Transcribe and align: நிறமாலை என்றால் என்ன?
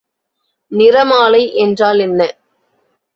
நிறமாலை 0.71 1.41
என்றால் 1.55 1.99
என்ன? 1.99 2.19